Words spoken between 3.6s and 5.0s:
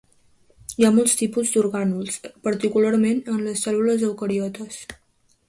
cèl·lules eucariotes.